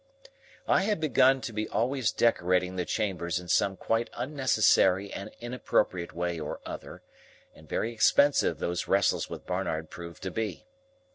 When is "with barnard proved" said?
9.29-10.23